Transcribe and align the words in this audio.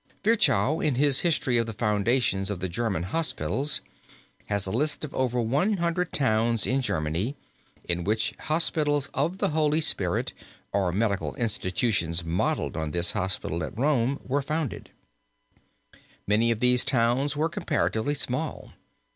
Virchow 0.23 0.79
in 0.79 0.95
his 0.95 1.19
History 1.19 1.57
of 1.59 1.67
the 1.67 1.73
Foundations 1.73 2.49
of 2.49 2.59
the 2.59 2.67
German 2.67 3.03
Hospitals, 3.03 3.81
has 4.47 4.65
a 4.65 4.71
list 4.71 5.05
of 5.05 5.13
over 5.13 5.39
one 5.39 5.77
hundred 5.77 6.11
towns 6.11 6.65
in 6.65 6.81
Germany 6.81 7.35
in 7.83 8.03
which 8.03 8.33
hospitals 8.39 9.11
of 9.13 9.37
the 9.37 9.49
Holy 9.49 9.79
Spirit, 9.79 10.33
or 10.73 10.91
medical 10.91 11.35
institutions 11.35 12.23
modeled 12.25 12.75
on 12.75 12.89
this 12.89 13.11
hospital 13.11 13.63
at 13.63 13.77
Rome 13.77 14.19
were 14.25 14.41
founded. 14.41 14.89
Many 16.25 16.49
of 16.49 16.61
these 16.61 16.83
towns 16.83 17.37
were 17.37 17.47
comparatively 17.47 18.15
small. 18.15 18.71